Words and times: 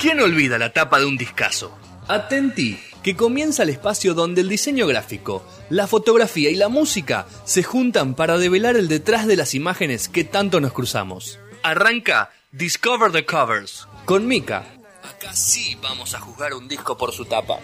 ¿Quién 0.00 0.20
olvida 0.20 0.58
la 0.58 0.72
tapa 0.72 0.98
de 1.00 1.06
un 1.06 1.16
discazo? 1.16 1.76
Atenti, 2.06 2.78
que 3.02 3.16
comienza 3.16 3.64
el 3.64 3.68
espacio 3.68 4.14
donde 4.14 4.40
el 4.40 4.48
diseño 4.48 4.86
gráfico, 4.86 5.44
la 5.70 5.86
fotografía 5.86 6.50
y 6.50 6.54
la 6.54 6.68
música 6.68 7.26
se 7.44 7.62
juntan 7.62 8.14
para 8.14 8.38
develar 8.38 8.76
el 8.76 8.88
detrás 8.88 9.26
de 9.26 9.36
las 9.36 9.54
imágenes 9.54 10.08
que 10.08 10.24
tanto 10.24 10.60
nos 10.60 10.72
cruzamos. 10.72 11.38
Arranca 11.62 12.30
Discover 12.52 13.12
the 13.12 13.26
Covers 13.26 13.88
con 14.04 14.26
Mika. 14.26 14.64
Acá 15.02 15.34
sí 15.34 15.76
vamos 15.82 16.14
a 16.14 16.20
juzgar 16.20 16.54
un 16.54 16.68
disco 16.68 16.96
por 16.96 17.12
su 17.12 17.24
tapa. 17.24 17.58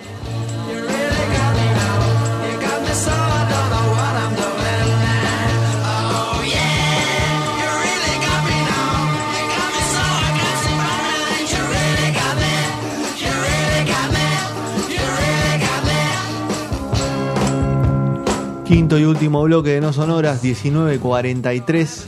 Quinto 18.74 18.98
y 18.98 19.04
último 19.04 19.40
bloque 19.44 19.70
de 19.70 19.80
No 19.80 19.92
Sonoras, 19.92 20.42
19.43. 20.42 22.04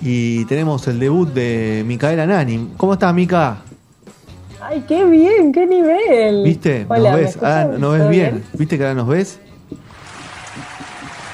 Y 0.00 0.44
tenemos 0.44 0.86
el 0.86 1.00
debut 1.00 1.28
de 1.28 1.82
Micaela 1.84 2.24
Nani. 2.24 2.74
¿Cómo 2.76 2.92
estás, 2.92 3.12
Mica? 3.12 3.56
Ay, 4.60 4.84
qué 4.86 5.04
bien, 5.04 5.50
qué 5.50 5.66
nivel. 5.66 6.44
¿Viste? 6.44 6.86
Hola, 6.88 7.10
¿Nos 7.10 7.18
¿me 7.18 7.24
ves? 7.24 7.38
Ah, 7.42 7.64
¿Nos 7.64 7.94
ves 7.94 8.00
¿Todo 8.02 8.10
bien? 8.10 8.44
¿Viste 8.52 8.78
que 8.78 8.84
ahora 8.84 8.94
nos 8.94 9.08
ves? 9.08 9.40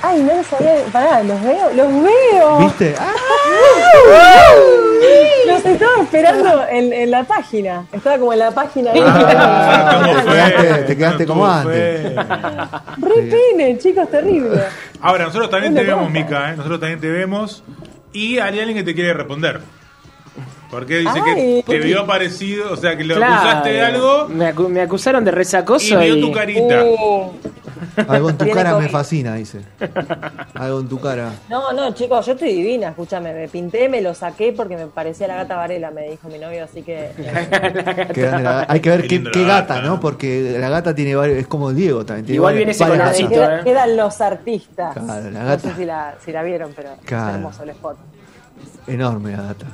Ay, 0.00 0.22
no 0.22 0.34
lo 0.34 0.42
sabía. 0.42 0.76
Pará, 0.92 1.22
los 1.24 1.42
veo, 1.42 1.70
los 1.74 2.02
veo. 2.02 2.58
¿Viste? 2.60 2.94
Ah, 2.98 3.12
estaba 5.64 6.02
esperando 6.02 6.64
en, 6.70 6.92
en 6.92 7.10
la 7.10 7.24
página. 7.24 7.86
Estaba 7.92 8.18
como 8.18 8.32
en 8.32 8.38
la 8.38 8.50
página. 8.50 8.90
Ah, 8.94 10.00
¿cómo 10.02 10.14
Te 10.16 10.22
fue? 10.22 10.32
quedaste- 10.32 10.84
te 10.86 10.96
quedaste 10.96 11.26
¿Cómo 11.26 11.40
como 11.46 11.62
fue? 11.62 12.14
Re 12.98 13.22
pene, 13.30 13.78
chicos, 13.78 14.10
terrible. 14.10 14.60
Ahora, 15.00 15.24
nosotros 15.26 15.50
también 15.50 15.74
te 15.74 15.84
lo 15.84 15.96
vemos, 15.96 16.10
Mica, 16.10 16.50
¿eh? 16.52 16.56
Nosotros 16.56 16.80
también 16.80 17.00
te 17.00 17.08
vemos. 17.10 17.62
Y 18.12 18.38
hay 18.38 18.58
alguien 18.58 18.74
que 18.78 18.82
te 18.84 18.94
quiere 18.94 19.12
responder. 19.14 19.60
Porque 20.70 20.98
dice 20.98 21.12
Ay. 21.24 21.62
que 21.66 21.72
te 21.72 21.78
vio 21.78 22.06
parecido, 22.06 22.72
o 22.72 22.76
sea, 22.76 22.94
que 22.96 23.04
Claro. 23.04 23.24
acusaste 23.24 23.68
de 23.72 23.80
algo 23.82 24.28
Me, 24.28 24.52
acu- 24.54 24.68
me 24.68 24.82
acusaron 24.82 25.24
de 25.24 25.30
y 25.30 25.34
resacoso 25.34 25.98
vio 25.98 26.16
y, 26.16 26.20
tu 26.20 26.30
carita. 26.30 26.84
Uh, 26.84 27.32
algo 28.08 28.30
en 28.30 28.38
tu 28.38 28.48
cara 28.50 28.78
me 28.78 28.88
fascina, 28.88 29.34
dice. 29.34 29.60
Algo 30.54 30.80
en 30.80 30.88
tu 30.88 30.98
cara. 31.00 31.32
no, 31.48 31.72
no, 31.72 31.92
chicos, 31.94 32.24
yo 32.26 32.32
estoy 32.32 32.52
divina, 32.54 32.88
escúchame. 32.88 33.32
Me 33.34 33.48
pinté, 33.48 33.88
me 33.88 34.00
lo 34.00 34.14
saqué 34.14 34.52
porque 34.52 34.76
me 34.76 34.86
parecía 34.86 35.26
la 35.28 35.36
gata 35.36 35.56
Varela, 35.56 35.90
me 35.90 36.08
dijo 36.10 36.28
mi 36.28 36.38
novio, 36.38 36.64
así 36.64 36.82
que. 36.82 37.10
La- 38.16 38.66
hay 38.68 38.80
que 38.80 38.90
ver 38.90 39.06
Qué 39.06 39.44
gata, 39.44 39.80
¿no? 39.80 39.88
¿no? 39.88 40.00
Porque 40.00 40.56
la 40.58 40.68
gata 40.68 40.94
tiene 40.94 41.14
varios. 41.14 41.38
Es 41.38 41.46
como 41.46 41.72
Diego 41.72 42.04
también. 42.04 42.26
tiene 42.26 42.36
Igual 42.36 42.54
varios- 42.54 42.58
viene 42.58 42.72
ese 42.72 42.84
colorcito. 42.86 43.28
Queda- 43.30 43.60
eh. 43.60 43.64
quedan 43.64 43.96
los 43.96 44.20
artistas. 44.20 44.92
Claro, 44.94 45.30
la 45.30 45.40
No 45.40 45.46
gata. 45.46 45.68
sé 45.70 45.74
si 45.76 45.84
la, 45.84 46.14
si 46.24 46.32
la 46.32 46.42
vieron, 46.42 46.72
pero 46.74 46.90
Claro. 47.04 47.28
es 47.30 47.34
hermoso 47.36 47.62
el 47.62 47.70
spot. 47.70 47.96
Enorme 48.86 49.32
la 49.36 49.42
gata. 49.42 49.66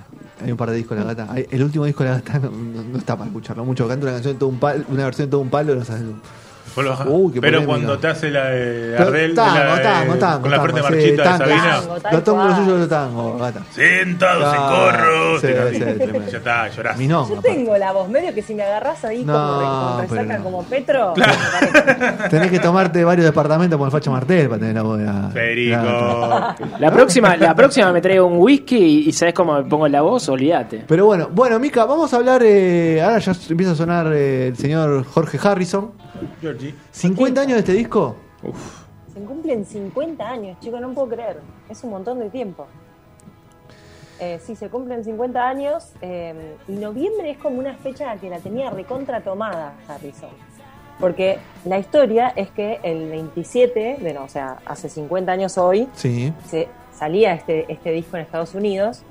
Hay 0.45 0.51
un 0.51 0.57
par 0.57 0.71
de 0.71 0.77
discos 0.77 0.99
de 0.99 1.05
la 1.05 1.15
gata. 1.15 1.35
El 1.51 1.63
último 1.63 1.85
disco 1.85 2.03
de 2.05 2.11
la 2.11 2.17
gata 2.17 2.39
no, 2.43 2.51
no- 2.51 2.83
no 2.83 2.99
está 2.99 3.17
para 3.17 3.29
escucharlo 3.29 3.65
mucho. 3.65 3.87
Canta 3.89 4.05
una 4.07 4.13
canción 4.15 4.35
de 4.35 4.39
todo 4.39 4.49
un 4.51 4.59
palo, 4.59 4.85
una 4.89 5.05
versión 5.05 5.27
de 5.29 5.31
todo 5.31 5.41
un 5.41 5.51
palo, 5.51 5.75
no 5.75 5.85
sabes. 5.85 6.03
Vos 6.75 6.85
lo 6.85 6.91
bajás. 6.91 7.07
Uy, 7.09 7.33
qué 7.33 7.41
Pero 7.41 7.59
polémica. 7.59 7.67
cuando 7.67 7.99
te 7.99 8.07
hace 8.09 8.31
la 8.31 8.45
de 8.47 8.97
Ardel, 8.99 9.35
tango, 9.35 9.55
la 9.55 9.77
de- 9.77 9.83
tango, 9.83 10.15
tango, 10.17 10.41
con 10.43 10.51
la 10.51 10.57
tango, 10.57 10.73
frente 10.73 10.83
sí, 10.83 10.93
marchita 10.95 11.23
de 11.23 11.29
tango. 11.29 11.45
Sabina. 11.45 11.81
Tango, 11.81 12.01
tal 12.01 12.13
Lo 12.15 12.23
tomo 12.23 12.43
lo 12.45 12.49
cual. 12.51 12.65
suyo 12.65 12.77
lo 12.79 12.89
tango, 12.89 13.39
gata. 13.39 13.61
Sentados 13.71 14.55
en 14.55 15.41
sí, 15.41 15.47
sí, 15.47 15.85
tremendo. 15.99 16.31
ya 16.31 16.39
está, 16.39 16.69
llorás. 16.69 16.99
Yo 16.99 17.23
aparte. 17.23 17.49
tengo 17.49 17.77
la 17.79 17.93
voz 17.93 18.09
medio 18.09 18.35
que 18.35 18.43
si 18.43 18.55
me 18.55 18.63
agarras 18.63 19.05
ahí 19.05 19.25
No, 19.25 19.33
como 19.33 19.61
re- 19.61 19.67
con 19.67 20.07
pero 20.09 20.23
resaca 20.23 20.39
no. 20.39 20.45
como 20.45 20.63
Petro, 20.65 21.15
me 21.17 21.25
parece. 21.25 22.29
Tenés 22.31 22.51
que 22.51 22.59
tomarte 22.59 23.05
varios 23.05 23.25
departamentos 23.27 23.77
como 23.77 23.87
el 23.87 23.93
Facha 23.93 24.11
Martel 24.11 24.49
para 24.49 24.59
tener 24.61 24.75
la 24.75 24.83
voz 24.83 24.99
de 24.99 25.05
la- 25.05 25.31
Federico. 25.33 25.77
la- 25.83 26.57
La 26.79 26.91
próxima, 26.91 27.37
la 27.37 27.55
próxima 27.55 27.93
me 27.93 28.01
traigo 28.01 28.27
un 28.27 28.39
whisky 28.39 28.77
y, 28.77 29.09
y 29.09 29.13
sabes 29.13 29.35
cómo 29.35 29.55
me 29.55 29.65
pongo 29.65 29.87
la 29.89 30.01
voz, 30.03 30.29
olvídate. 30.29 30.85
Pero 30.89 31.07
bueno, 31.07 31.29
bueno, 31.33 31.59
Mica, 31.59 31.85
vamos 31.85 32.13
a 32.13 32.17
hablar. 32.17 32.43
eh, 32.45 33.01
ahora 33.03 33.19
ya 33.19 33.33
empieza 33.51 33.73
a 33.73 33.75
sonar 33.77 34.07
eh, 34.13 34.49
el 34.49 34.57
señor 34.57 35.05
Jorge 35.05 35.39
Harrison. 35.43 35.93
Georgie. 36.41 36.75
50 36.93 37.41
años 37.41 37.53
de 37.55 37.59
este 37.61 37.73
disco. 37.73 38.17
Se 39.13 39.21
cumplen 39.21 39.65
50 39.65 40.29
años, 40.29 40.59
chicos, 40.61 40.81
no 40.81 40.93
puedo 40.93 41.09
creer. 41.09 41.41
Es 41.69 41.83
un 41.85 41.91
montón 41.91 42.19
de 42.19 42.31
tiempo. 42.31 42.67
Eh, 44.21 44.41
sí, 44.45 44.55
se 44.55 44.69
cumplen 44.69 45.05
50 45.05 45.49
años 45.49 45.93
eh, 46.01 46.57
y 46.69 46.73
noviembre 46.73 47.31
es 47.31 47.39
como 47.39 47.59
una 47.59 47.75
fecha 47.75 48.15
que 48.17 48.31
la 48.31 48.39
tenía 48.39 48.71
recontra 48.71 49.21
tomada 49.21 49.75
Harrison. 49.89 50.31
Porque 51.01 51.39
la 51.65 51.79
historia 51.79 52.29
es 52.37 52.49
que 52.51 52.79
el 52.85 53.11
27, 53.11 53.99
de 54.01 54.15
no, 54.15 54.23
o 54.25 54.29
sea, 54.29 54.59
hace 54.67 54.89
50 54.89 55.33
años 55.33 55.59
hoy, 55.59 55.89
Sí. 55.95 56.33
se 56.49 56.69
salía 56.93 57.35
este, 57.35 57.71
este 57.73 57.91
disco 57.91 58.17
en 58.17 58.23
Estados 58.23 58.55
Unidos, 58.55 59.03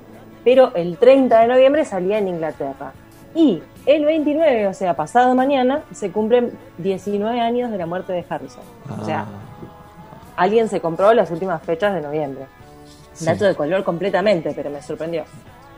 pero 0.42 0.74
el 0.74 0.96
30 0.96 1.40
de 1.42 1.46
noviembre 1.48 1.84
salía 1.84 2.16
en 2.18 2.28
Inglaterra. 2.28 2.94
Y 3.34 3.62
el 3.86 4.04
29, 4.04 4.66
o 4.68 4.74
sea, 4.74 4.94
pasado 4.94 5.34
mañana, 5.34 5.82
se 5.92 6.10
cumplen 6.10 6.52
19 6.78 7.40
años 7.40 7.70
de 7.70 7.78
la 7.78 7.86
muerte 7.86 8.12
de 8.12 8.24
Harrison. 8.28 8.62
O 9.00 9.04
sea, 9.04 9.26
Ah, 9.26 10.42
alguien 10.42 10.68
se 10.68 10.80
compró 10.80 11.12
las 11.14 11.30
últimas 11.30 11.62
fechas 11.62 11.94
de 11.94 12.00
noviembre. 12.00 12.46
Sí. 13.12 13.24
Dato 13.24 13.44
de 13.44 13.54
color 13.54 13.84
completamente, 13.84 14.52
pero 14.54 14.70
me 14.70 14.82
sorprendió. 14.82 15.24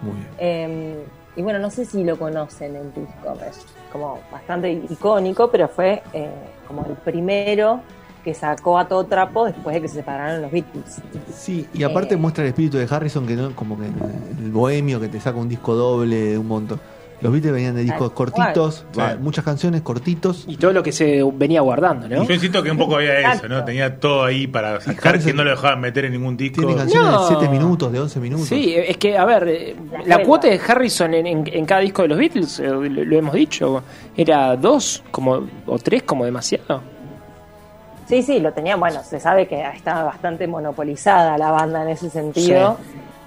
muy 0.01 0.13
bien. 0.15 0.27
Eh, 0.39 1.05
y 1.37 1.43
bueno, 1.43 1.59
no 1.59 1.69
sé 1.71 1.85
si 1.85 2.03
lo 2.05 2.19
conocen 2.19 2.77
el 2.77 2.95
disco, 2.95 3.35
es 3.47 3.67
como 3.93 4.19
bastante 4.33 4.73
icónico, 4.73 5.51
pero 5.51 5.69
fue 5.69 6.03
eh, 6.15 6.31
como 6.67 6.85
el 6.87 6.93
primero 6.95 7.81
que 8.25 8.33
sacó 8.35 8.79
a 8.79 8.89
todo 8.89 9.05
trapo 9.05 9.45
después 9.45 9.75
de 9.75 9.83
que 9.83 9.89
se 9.89 9.97
separaron 9.97 10.41
los 10.43 10.51
Beatles. 10.51 11.01
Sí, 11.35 11.69
y 11.75 11.83
aparte 11.85 12.15
Eh. 12.15 12.17
muestra 12.17 12.43
el 12.43 12.49
espíritu 12.49 12.79
de 12.79 12.89
Harrison, 12.91 13.27
que 13.27 13.37
no 13.37 13.55
como 13.55 13.79
que 13.79 13.85
el 13.87 14.51
bohemio 14.51 14.99
que 14.99 15.09
te 15.09 15.21
saca 15.21 15.39
un 15.39 15.49
disco 15.49 15.75
doble 15.75 16.17
de 16.17 16.39
un 16.39 16.49
montón. 16.49 16.81
Los 17.23 17.33
Beatles 17.33 17.53
venían 17.55 17.75
de 17.75 17.83
discos 17.83 18.11
cortitos, 18.13 18.85
Sí. 18.93 19.01
muchas 19.21 19.43
canciones 19.45 19.81
cortitos. 19.81 20.45
Y 20.47 20.57
todo 20.59 20.73
lo 20.75 20.83
que 20.83 20.93
se 20.93 21.23
venía 21.33 21.63
guardando, 21.63 22.07
¿no? 22.09 22.25
Yo 22.25 22.35
insisto 22.35 22.63
que 22.63 22.71
un 22.71 22.77
poco 22.77 22.97
había 22.97 23.33
eso. 23.33 23.49
¿no? 23.49 23.65
Tenía 23.65 23.99
todo 23.99 24.25
ahí 24.25 24.47
para 24.47 24.81
sacar 24.83 25.15
Harrison 25.15 25.31
que 25.33 25.37
no 25.37 25.45
lo 25.45 25.51
dejaban 25.51 25.81
meter 25.81 26.05
en 26.05 26.13
ningún 26.13 26.37
disco. 26.37 26.61
Tiene 26.61 26.77
canciones 26.77 27.11
No. 27.11 27.21
de 27.23 27.27
7 27.37 27.49
minutos, 27.49 27.91
de 27.91 28.01
11 28.01 28.21
minutos. 28.21 28.47
Sí, 28.47 28.75
es 28.77 28.99
que, 28.99 29.17
a 29.17 29.25
ver, 29.25 29.49
eh, 29.49 29.77
La 30.07 30.19
la 30.19 30.25
cuota 30.25 30.49
de 30.49 30.61
Harrison 30.69 31.15
en, 31.15 31.27
en- 31.27 31.45
en 31.51 31.65
cada 31.65 31.81
disco 31.81 32.03
de 32.03 32.09
los 32.09 32.19
Beatles, 32.19 32.61
eh, 32.61 32.65
lo, 32.69 32.83
lo 32.83 33.17
hemos 33.17 33.33
dicho, 33.35 33.83
era 34.15 34.55
dos 34.57 35.03
como 35.11 35.41
o 35.67 35.79
tres 35.79 36.03
como 36.03 36.25
demasiado. 36.27 36.83
Sí, 38.07 38.23
sí, 38.23 38.39
lo 38.41 38.53
tenía, 38.53 38.77
bueno, 38.77 39.03
se 39.03 39.19
sabe 39.19 39.49
que 39.49 39.61
estaba 39.75 40.05
bastante 40.05 40.47
monopolizada 40.47 41.37
la 41.39 41.51
banda 41.51 41.83
en 41.83 41.89
ese 41.89 42.09
sentido. 42.09 42.79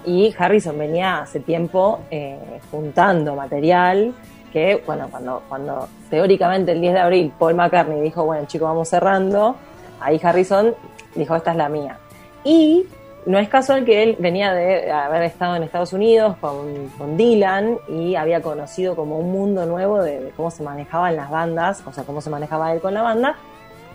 Y 0.04 0.34
Harrison 0.36 0.78
venía 0.78 1.20
hace 1.20 1.40
tiempo 1.40 2.00
eh, 2.10 2.38
juntando 2.70 3.34
material 3.34 4.14
que, 4.52 4.82
bueno, 4.86 5.08
cuando, 5.10 5.42
cuando 5.48 5.88
teóricamente 6.08 6.72
el 6.72 6.80
10 6.80 6.94
de 6.94 7.00
abril 7.00 7.32
Paul 7.38 7.54
McCartney 7.54 8.00
dijo, 8.00 8.24
bueno, 8.24 8.46
chicos, 8.46 8.68
vamos 8.68 8.88
cerrando, 8.88 9.56
ahí 10.00 10.20
Harrison 10.22 10.74
dijo, 11.14 11.36
esta 11.36 11.52
es 11.52 11.56
la 11.56 11.68
mía. 11.68 11.98
Y 12.44 12.86
no 13.26 13.38
es 13.38 13.48
casual 13.48 13.84
que 13.84 14.02
él 14.02 14.16
venía 14.18 14.52
de 14.52 14.90
haber 14.90 15.22
estado 15.24 15.54
en 15.56 15.62
Estados 15.62 15.92
Unidos 15.92 16.36
con, 16.40 16.88
con 16.96 17.16
Dylan 17.16 17.78
y 17.88 18.14
había 18.14 18.40
conocido 18.40 18.96
como 18.96 19.18
un 19.18 19.30
mundo 19.30 19.66
nuevo 19.66 20.02
de, 20.02 20.20
de 20.20 20.30
cómo 20.30 20.50
se 20.50 20.62
manejaban 20.62 21.16
las 21.16 21.30
bandas, 21.30 21.82
o 21.86 21.92
sea, 21.92 22.04
cómo 22.04 22.20
se 22.20 22.30
manejaba 22.30 22.72
él 22.72 22.80
con 22.80 22.94
la 22.94 23.02
banda. 23.02 23.36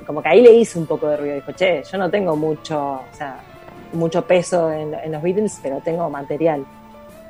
Como 0.05 0.21
que 0.21 0.29
ahí 0.29 0.41
le 0.41 0.51
hizo 0.53 0.77
un 0.77 0.85
poco 0.85 1.07
de 1.07 1.17
ruido. 1.17 1.35
Dijo, 1.35 1.51
che, 1.53 1.81
yo 1.83 1.97
no 1.97 2.11
tengo 2.11 2.35
mucho, 2.35 2.79
o 2.79 3.15
sea, 3.15 3.39
mucho 3.93 4.25
peso 4.25 4.71
en, 4.71 4.91
los 5.11 5.21
Beatles, 5.21 5.59
pero 5.61 5.79
tengo 5.81 6.09
material. 6.09 6.65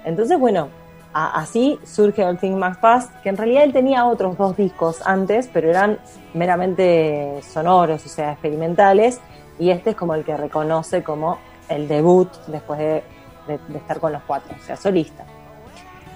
Entonces, 0.04 0.40
bueno, 0.40 0.70
así 1.14 1.80
surge 1.86 2.24
All 2.24 2.38
Things 2.38 2.58
Must 2.58 2.80
Pass, 2.80 3.10
que 3.24 3.30
en 3.30 3.38
realidad 3.38 3.64
él 3.64 3.74
tenía 3.74 4.06
otros 4.06 4.38
dos 4.38 4.56
discos 4.58 5.02
antes, 5.06 5.50
pero 5.52 5.70
eran 5.70 5.98
meramente 6.34 7.40
sonoros, 7.42 8.06
o 8.06 8.10
sea, 8.10 8.32
experimentales, 8.34 9.20
y 9.58 9.70
este 9.70 9.92
es 9.92 9.96
como 9.96 10.14
el 10.16 10.24
que 10.26 10.36
reconoce 10.38 11.04
como 11.04 11.38
el 11.70 11.88
debut 11.88 12.30
después 12.48 12.80
de, 12.80 13.04
de- 13.48 13.60
de 13.70 13.78
estar 13.78 14.00
con 14.00 14.12
los 14.12 14.22
cuatro, 14.24 14.56
o 14.60 14.64
sea, 14.64 14.76
solista. 14.76 15.24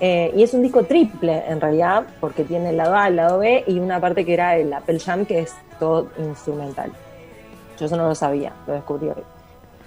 Eh, 0.01 0.31
y 0.35 0.43
es 0.43 0.53
un 0.53 0.61
disco 0.61 0.83
triple 0.83 1.43
en 1.47 1.59
realidad, 1.59 2.03
porque 2.21 2.43
tiene 2.43 2.69
el 2.69 2.77
lado 2.77 2.95
A, 2.95 3.07
el 3.07 3.15
lado 3.17 3.39
B 3.39 3.63
y 3.67 3.79
una 3.79 3.99
parte 3.99 4.23
que 4.25 4.33
era 4.33 4.55
el 4.55 4.71
Apple 4.71 4.99
Jam, 4.99 5.25
que 5.25 5.39
es 5.39 5.53
todo 5.79 6.09
instrumental. 6.19 6.91
Yo 7.77 7.85
eso 7.85 7.97
no 7.97 8.07
lo 8.07 8.15
sabía, 8.15 8.53
lo 8.67 8.73
descubrí 8.73 9.07
hoy. 9.07 9.23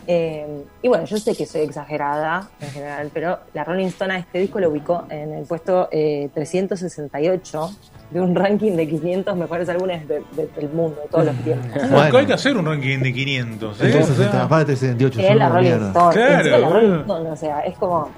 Eh, 0.07 0.65
y 0.83 0.89
bueno, 0.89 1.05
yo 1.05 1.17
sé 1.17 1.35
que 1.37 1.47
soy 1.47 1.61
exagerada 1.63 2.49
en 2.61 2.69
general, 2.71 3.11
pero 3.15 3.39
la 3.55 3.63
Rolling 3.65 3.87
Stone 3.87 4.15
a 4.15 4.19
este 4.19 4.39
disco 4.41 4.59
lo 4.61 4.69
ubicó 4.71 5.05
en 5.11 5.33
el 5.33 5.45
puesto 5.47 5.89
eh, 5.93 6.29
368 6.35 7.71
de 8.11 8.21
un 8.21 8.35
ranking 8.35 8.73
de 8.73 8.89
500 8.89 9.37
mejores 9.37 9.69
álbumes 9.69 10.07
de- 10.09 10.23
de- 10.37 10.47
del 10.49 10.69
mundo, 10.71 11.01
de 11.03 11.09
todos 11.09 11.25
los 11.27 11.37
tiempos. 11.37 11.71
Bueno. 11.91 12.19
Hay 12.19 12.27
que 12.27 12.33
hacer 12.35 12.57
un 12.57 12.67
ranking 12.67 12.99
de 12.99 13.13
500. 13.13 13.81
¿eh? 13.81 13.87
Entonces, 13.87 14.19
O 14.19 14.31
sea, 14.31 14.43
aparte 14.43 14.67
378 14.77 15.17
Que 15.19 15.23
es 15.25 15.29
son 15.31 15.39
la 15.39 15.49
Rolling 15.49 15.69
mierda. 15.69 15.89
Stone. 15.89 16.15
Claro, 16.15 16.35
Encima 16.39 16.59
la 16.59 16.69
Rolling 16.69 16.89
boludo. 16.89 17.01
Stone, 17.03 17.31
o 17.31 17.37
sea, 17.37 17.61
es 17.61 17.79
como 17.79 18.11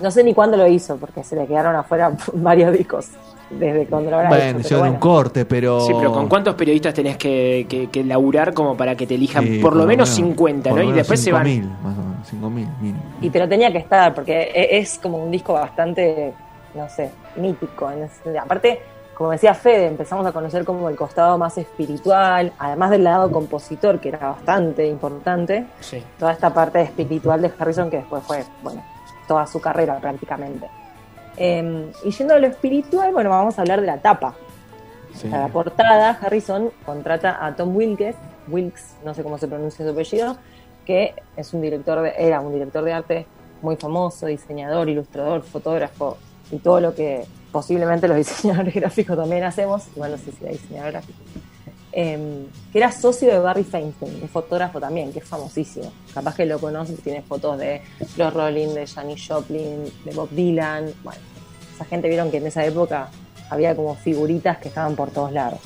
No 0.00 0.10
sé 0.10 0.24
ni 0.24 0.34
cuándo 0.34 0.56
lo 0.56 0.66
hizo, 0.66 0.96
porque 0.96 1.22
se 1.24 1.36
le 1.36 1.46
quedaron 1.46 1.74
afuera 1.76 2.12
varios 2.34 2.72
discos 2.72 3.08
desde 3.50 3.86
cuando 3.86 4.10
lo 4.10 4.16
habrá 4.16 4.28
Bueno, 4.30 4.42
hecho, 4.44 4.52
pero 4.52 4.60
hicieron 4.60 4.84
un 4.86 4.90
bueno. 4.92 5.00
corte, 5.00 5.44
pero. 5.44 5.80
Sí, 5.82 5.92
pero 5.96 6.12
¿con 6.12 6.28
cuántos 6.28 6.54
periodistas 6.54 6.94
tenés 6.94 7.16
que, 7.18 7.66
que, 7.68 7.88
que 7.90 8.02
laburar 8.02 8.54
como 8.54 8.76
para 8.76 8.96
que 8.96 9.06
te 9.06 9.14
elijan 9.16 9.44
Sí, 9.44 9.58
por 9.58 9.76
lo 9.76 9.84
menos 9.86 10.08
menos- 10.08 10.34
50, 10.34 10.70
por 10.70 10.78
¿no? 10.78 10.90
Y 10.90 10.92
después 10.92 11.20
se 11.22 11.32
van. 11.32 11.46
5.000, 11.46 11.62
más 11.82 11.98
o 11.98 12.02
menos, 12.02 12.32
5.000 12.32 12.80
mínimo. 12.80 13.02
Y 13.20 13.28
pero 13.30 13.48
tenía 13.48 13.70
que 13.70 13.78
estar, 13.78 14.14
porque 14.14 14.50
e- 14.54 14.78
es 14.78 14.98
como 14.98 15.18
un 15.18 15.30
disco 15.30 15.52
bastante, 15.52 16.32
no 16.74 16.88
sé, 16.88 17.10
mítico. 17.36 17.90
Aparte, 18.42 18.80
como 19.14 19.30
decía 19.32 19.52
Fede, 19.52 19.86
empezamos 19.88 20.24
a 20.24 20.32
conocer 20.32 20.64
como 20.64 20.88
el 20.88 20.96
costado 20.96 21.36
más 21.36 21.58
espiritual, 21.58 22.52
además 22.58 22.90
del 22.90 23.04
lado 23.04 23.30
compositor, 23.30 24.00
que 24.00 24.08
era 24.08 24.18
bastante 24.30 24.86
importante, 24.88 25.66
Sí. 25.80 26.02
toda 26.18 26.32
esta 26.32 26.54
parte 26.54 26.80
espiritual 26.80 27.42
de 27.42 27.52
Harrison, 27.58 27.90
que 27.90 27.98
después 27.98 28.22
fue, 28.24 28.42
bueno, 28.62 28.82
toda 29.32 29.46
su 29.46 29.62
carrera 29.62 29.98
prácticamente. 29.98 30.68
Eh, 31.38 31.90
y 32.04 32.10
yendo 32.10 32.34
a 32.34 32.38
lo 32.38 32.46
espiritual, 32.46 33.10
bueno, 33.14 33.30
vamos 33.30 33.58
a 33.58 33.62
hablar 33.62 33.80
de 33.80 33.86
la 33.86 33.96
tapa. 33.96 34.34
Sí. 35.14 35.28
Para 35.28 35.44
la 35.44 35.48
portada, 35.48 36.18
Harrison 36.20 36.70
contrata 36.84 37.42
a 37.42 37.56
Tom 37.56 37.74
Wilkes, 37.74 38.14
Wilkes, 38.48 38.96
no 39.02 39.14
sé 39.14 39.22
cómo 39.22 39.38
se 39.38 39.48
pronuncia 39.48 39.86
su 39.86 39.90
apellido, 39.90 40.36
que 40.84 41.14
es 41.34 41.54
un 41.54 41.62
director 41.62 42.02
de, 42.02 42.12
era 42.18 42.42
un 42.42 42.52
director 42.52 42.84
de 42.84 42.92
arte 42.92 43.26
muy 43.62 43.76
famoso, 43.76 44.26
diseñador, 44.26 44.90
ilustrador, 44.90 45.42
fotógrafo 45.42 46.18
y 46.50 46.58
todo 46.58 46.80
lo 46.80 46.94
que 46.94 47.24
posiblemente 47.52 48.08
los 48.08 48.16
diseñadores 48.24 48.74
gráficos 48.74 49.16
también 49.16 49.44
hacemos, 49.44 49.88
igual 49.96 50.10
no 50.10 50.18
sé 50.18 50.32
si 50.32 50.44
era 50.44 50.52
diseñador 50.52 50.92
gráfico, 50.92 51.18
eh, 51.92 52.46
que 52.72 52.78
era 52.78 52.90
socio 52.90 53.30
de 53.30 53.38
Barry 53.38 53.64
Feinstein, 53.64 54.22
un 54.22 54.28
fotógrafo 54.28 54.80
también, 54.80 55.12
que 55.12 55.18
es 55.18 55.24
famosísimo. 55.24 55.92
Capaz 56.14 56.34
que 56.34 56.46
lo 56.46 56.58
conocen, 56.58 56.96
tiene 56.96 57.22
fotos 57.22 57.58
de 57.58 57.82
los 58.16 58.32
Rolling, 58.32 58.68
de 58.68 58.86
Janis 58.86 59.26
Joplin, 59.28 59.84
de 60.04 60.12
Bob 60.14 60.30
Dylan. 60.30 60.92
Bueno, 61.04 61.20
esa 61.74 61.84
gente 61.84 62.08
vieron 62.08 62.30
que 62.30 62.38
en 62.38 62.46
esa 62.46 62.64
época 62.64 63.08
había 63.50 63.76
como 63.76 63.94
figuritas 63.94 64.58
que 64.58 64.68
estaban 64.68 64.96
por 64.96 65.10
todos 65.10 65.32
lados. 65.32 65.60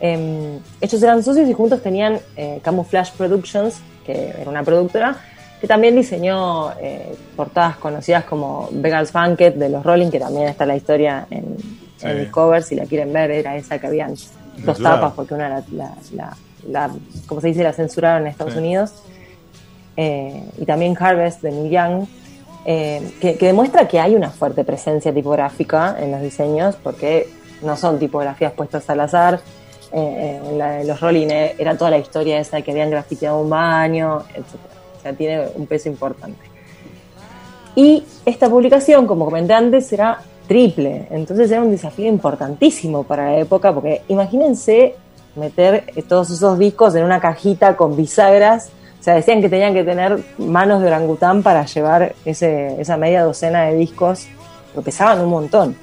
Eh, 0.00 0.58
ellos 0.80 1.02
eran 1.02 1.22
socios 1.22 1.48
y 1.48 1.52
juntos 1.52 1.82
tenían 1.82 2.20
eh, 2.36 2.60
Camouflage 2.62 3.12
Productions, 3.16 3.80
que 4.04 4.30
era 4.30 4.48
una 4.50 4.62
productora, 4.62 5.16
que 5.60 5.66
también 5.68 5.94
diseñó 5.94 6.72
eh, 6.80 7.14
portadas 7.36 7.76
conocidas 7.76 8.24
como 8.24 8.68
Beggars 8.72 9.12
Banquet 9.12 9.54
de 9.54 9.68
los 9.68 9.84
Rolling, 9.84 10.10
que 10.10 10.18
también 10.18 10.48
está 10.48 10.66
la 10.66 10.76
historia 10.76 11.26
en, 11.30 11.56
en 12.02 12.18
Discover, 12.18 12.62
si 12.62 12.74
la 12.74 12.84
quieren 12.84 13.12
ver, 13.12 13.30
era 13.30 13.56
esa 13.56 13.78
que 13.78 13.86
habían 13.86 14.16
dos 14.58 14.78
tapas, 14.80 15.12
porque 15.14 15.34
una 15.34 15.48
la, 15.48 15.64
la, 15.72 15.94
la, 16.14 16.36
la- 16.68 16.90
como 17.26 17.40
se 17.40 17.48
dice, 17.48 17.62
la 17.62 17.72
censuraron 17.72 18.22
en 18.22 18.28
Estados 18.28 18.52
Sí. 18.54 18.58
Unidos. 18.58 18.92
Eh, 19.96 20.42
y 20.58 20.64
también 20.64 20.96
Harvest 20.98 21.42
de 21.42 21.50
Neil 21.52 21.70
Young, 21.70 22.06
eh, 22.64 23.12
que, 23.20 23.36
que 23.36 23.46
demuestra 23.46 23.86
que 23.88 24.00
hay 24.00 24.14
una 24.14 24.30
fuerte 24.30 24.64
presencia 24.64 25.12
tipográfica 25.12 25.96
en 25.98 26.12
los 26.12 26.20
diseños, 26.22 26.76
porque 26.82 27.28
no 27.62 27.76
son 27.76 27.98
tipografías 27.98 28.52
puestas 28.52 28.88
al 28.90 29.00
azar. 29.00 29.40
Eh, 29.92 30.40
en 30.50 30.58
la 30.58 30.70
de 30.72 30.84
los 30.84 30.98
Rolling 31.00 31.26
era 31.30 31.76
toda 31.76 31.90
la 31.90 31.98
historia 31.98 32.38
esa 32.40 32.56
de 32.56 32.62
que 32.62 32.70
habían 32.70 32.88
grafiteado 32.90 33.40
un 33.40 33.50
baño, 33.50 34.20
etc. 34.34 34.46
O 34.98 35.02
sea, 35.02 35.12
tiene 35.12 35.48
un 35.54 35.66
peso 35.66 35.88
importante. 35.90 36.40
Y 37.74 38.04
esta 38.24 38.48
publicación, 38.48 39.06
como 39.06 39.24
comenté 39.26 39.52
antes, 39.54 39.92
era 39.92 40.20
triple. 40.52 41.06
Entonces 41.10 41.50
era 41.50 41.62
un 41.62 41.70
desafío 41.70 42.06
importantísimo 42.06 43.04
para 43.04 43.32
la 43.32 43.38
época, 43.38 43.72
porque 43.72 44.02
imagínense 44.08 44.94
meter 45.34 45.84
eh, 45.96 46.02
todos 46.02 46.28
esos 46.28 46.58
discos 46.58 46.94
en 46.94 47.04
una 47.04 47.20
cajita 47.20 47.74
con 47.74 47.96
bisagras. 47.96 48.68
O 49.00 49.02
sea, 49.02 49.14
decían 49.14 49.40
que 49.40 49.48
tenían 49.48 49.72
que 49.72 49.82
tener 49.82 50.22
manos 50.36 50.82
de 50.82 50.88
orangután 50.88 51.42
para 51.42 51.64
llevar 51.64 52.14
ese, 52.26 52.78
esa 52.78 52.98
media 52.98 53.24
docena 53.24 53.64
de 53.64 53.76
discos, 53.76 54.26
porque 54.74 54.84
pesaban 54.84 55.22
un 55.22 55.30
montón. 55.30 55.74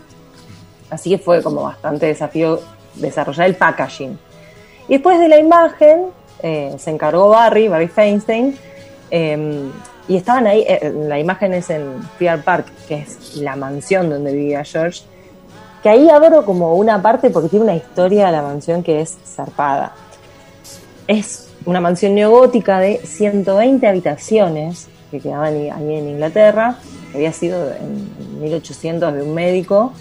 Así 0.92 1.10
que 1.10 1.18
fue 1.18 1.42
como 1.42 1.64
bastante 1.64 2.06
desafío 2.06 2.60
desarrollar 2.94 3.48
el 3.48 3.56
packaging. 3.56 4.20
Y 4.88 4.94
después 4.94 5.20
de 5.20 5.30
la 5.30 5.40
imagen, 5.40 6.06
eh, 6.44 6.76
se 6.78 6.92
encargó 6.92 7.30
Barry, 7.30 7.68
Barry 7.68 7.88
Feinstein, 7.88 8.56
eh, 9.10 9.70
y 10.10 10.18
estaban 10.18 10.48
ahí, 10.48 10.66
eh, 10.68 10.92
la 11.08 11.20
imagen 11.20 11.54
es 11.54 11.70
en 11.70 12.02
Fear 12.18 12.44
Park, 12.44 12.66
que 12.88 12.96
es 12.96 13.36
la 13.36 13.56
mansión 13.56 14.10
donde 14.10 14.34
vivía 14.34 14.64
George, 14.64 15.04
que 15.84 15.90
ahí 15.90 16.10
adoro 16.10 16.44
como 16.44 16.74
una 16.74 17.00
parte 17.00 17.30
porque 17.30 17.48
tiene 17.48 17.66
una 17.66 17.76
historia 17.76 18.26
de 18.26 18.32
la 18.32 18.42
mansión 18.42 18.82
que 18.82 19.02
es 19.02 19.18
zarpada. 19.24 19.94
Es 21.08 21.50
una 21.64 21.80
mansión 21.80 22.16
neogótica 22.16 22.80
de 22.80 22.98
120 22.98 23.88
habitaciones 23.88 24.88
que 25.12 25.20
quedaban 25.20 25.54
ahí 25.54 25.96
en 25.96 26.10
Inglaterra, 26.10 26.78
que 27.12 27.20
había 27.20 27.32
sido 27.32 27.72
en 27.72 28.42
1800 28.42 29.14
de 29.14 29.22
un 29.22 29.36
médico. 29.36 29.94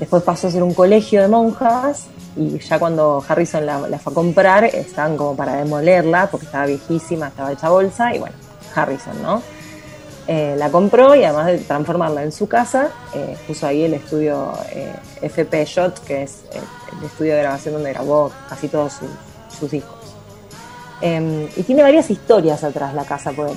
Después 0.00 0.22
pasó 0.22 0.48
a 0.48 0.50
ser 0.50 0.62
un 0.62 0.72
colegio 0.72 1.20
de 1.20 1.28
monjas 1.28 2.06
y 2.36 2.58
ya 2.58 2.78
cuando 2.78 3.22
Harrison 3.28 3.66
la 3.66 3.98
fue 3.98 4.12
a 4.12 4.14
comprar 4.14 4.64
estaban 4.64 5.18
como 5.18 5.36
para 5.36 5.56
demolerla 5.56 6.28
porque 6.30 6.46
estaba 6.46 6.64
viejísima, 6.64 7.28
estaba 7.28 7.52
hecha 7.52 7.68
bolsa 7.68 8.14
y 8.14 8.18
bueno, 8.18 8.45
Harrison, 8.76 9.20
¿no? 9.22 9.42
Eh, 10.28 10.54
la 10.58 10.70
compró 10.70 11.14
y 11.14 11.22
además 11.24 11.46
de 11.46 11.58
transformarla 11.58 12.22
en 12.24 12.32
su 12.32 12.48
casa, 12.48 12.88
eh, 13.14 13.36
puso 13.46 13.66
ahí 13.66 13.84
el 13.84 13.94
estudio 13.94 14.52
eh, 14.72 14.92
FP 15.22 15.64
Shot, 15.64 16.02
que 16.04 16.24
es 16.24 16.42
eh, 16.52 16.60
el 16.98 17.06
estudio 17.06 17.34
de 17.36 17.42
grabación 17.42 17.74
donde 17.74 17.92
grabó 17.92 18.32
casi 18.48 18.66
todos 18.68 18.92
sus, 18.94 19.08
sus 19.58 19.70
discos. 19.70 19.94
Eh, 21.00 21.48
y 21.56 21.62
tiene 21.62 21.82
varias 21.82 22.10
historias 22.10 22.64
atrás 22.64 22.92
la 22.94 23.04
casa, 23.04 23.30
por, 23.32 23.50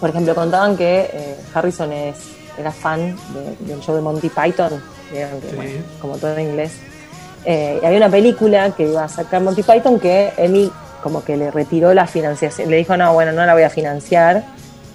por 0.00 0.08
ejemplo, 0.10 0.34
contaban 0.34 0.76
que 0.76 1.10
eh, 1.12 1.36
Harrison 1.52 1.92
es, 1.92 2.16
era 2.56 2.70
fan 2.72 3.16
de- 3.34 3.66
del 3.66 3.80
show 3.80 3.94
de 3.94 4.00
Monty 4.00 4.28
Python, 4.30 4.80
que, 5.10 5.26
bueno, 5.56 5.70
como 6.00 6.16
todo 6.16 6.34
en 6.36 6.48
inglés. 6.48 6.72
Eh, 7.44 7.78
y 7.82 7.84
había 7.84 7.98
una 7.98 8.08
película 8.10 8.70
que 8.70 8.84
iba 8.84 9.04
a 9.04 9.08
sacar 9.08 9.42
Monty 9.42 9.62
Python 9.62 9.98
que 9.98 10.32
Emmy 10.36 10.70
como 11.00 11.24
que 11.24 11.36
le 11.36 11.50
retiró 11.50 11.92
la 11.94 12.06
financiación, 12.06 12.70
le 12.70 12.76
dijo, 12.76 12.96
no, 12.96 13.12
bueno, 13.12 13.32
no 13.32 13.44
la 13.46 13.54
voy 13.54 13.62
a 13.62 13.70
financiar. 13.70 14.44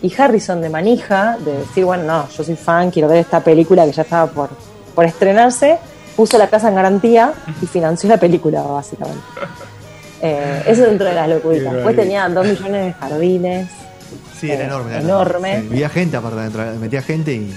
Y 0.02 0.14
Harrison 0.16 0.62
de 0.62 0.70
manija, 0.70 1.38
de 1.44 1.58
decir, 1.60 1.86
bueno, 1.86 2.04
no, 2.04 2.30
yo 2.30 2.44
soy 2.44 2.56
fan, 2.56 2.92
quiero 2.92 3.08
ver 3.08 3.18
esta 3.20 3.40
película 3.40 3.86
que 3.86 3.92
ya 3.92 4.02
estaba 4.04 4.28
por, 4.32 4.50
por 4.94 5.06
estrenarse, 5.06 5.78
puso 6.16 6.38
la 6.38 6.48
casa 6.48 6.70
en 6.70 6.76
garantía 6.76 7.34
y 7.62 7.66
financió 7.66 8.10
la 8.10 8.18
película, 8.18 8.62
básicamente. 8.62 9.22
Eh, 10.22 10.64
eso 10.68 10.84
dentro 10.84 11.06
de 11.08 11.14
las 11.14 11.28
locuritas. 11.30 11.72
Después 11.74 11.96
tenía 11.96 12.28
dos 12.30 12.48
millones 12.48 12.86
de 12.86 12.94
jardines. 12.94 13.70
Sí, 14.40 14.50
era 14.50 14.64
Eh, 14.64 14.66
enorme. 14.68 14.92
era 14.92 15.00
enorme. 15.02 15.62
Sí, 15.62 15.68
Vivía 15.68 15.90
gente 15.90 16.18
aparte 16.18 16.40
adentro, 16.40 16.64
metía 16.80 17.02
gente 17.02 17.34
y, 17.34 17.54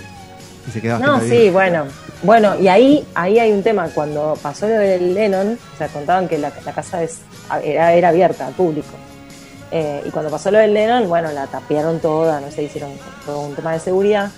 y 0.67 0.71
se 0.71 0.83
quedaba 0.83 0.99
No, 1.07 1.21
sí, 1.21 1.49
bueno. 1.51 1.85
Bueno, 2.23 2.59
y 2.59 2.67
ahí, 2.69 3.07
ahí 3.15 3.39
hay 3.39 3.53
un 3.53 3.63
tema. 3.63 3.89
Cuando 3.95 4.37
pasó 4.43 4.67
lo 4.67 4.75
del 4.75 5.15
Lennon, 5.15 5.59
o 5.75 5.79
sea, 5.79 5.89
contaban 5.89 6.27
que 6.29 6.39
la, 6.39 6.53
la 6.65 6.73
casa 6.73 7.03
es, 7.03 7.19
era, 7.63 7.93
era 7.93 8.09
abierta 8.09 8.47
al 8.47 8.55
público. 8.55 8.89
Eh, 9.71 10.03
y 10.07 10.11
cuando 10.11 10.31
pasó 10.31 10.51
lo 10.51 10.59
del 10.59 10.75
Lennon, 10.75 11.09
bueno, 11.09 11.31
la 11.31 11.47
tapiaron 11.47 12.01
toda, 12.01 12.41
no 12.41 12.51
sé, 12.51 12.65
hicieron 12.65 12.91
todo 13.25 13.41
un 13.41 13.55
tema 13.55 13.73
de 13.73 13.81
seguridad. 13.81 14.31